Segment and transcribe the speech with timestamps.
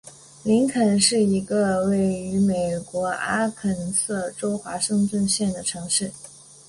[0.41, 6.11] 林肯是一个位于美国阿肯色州华盛顿县的城市。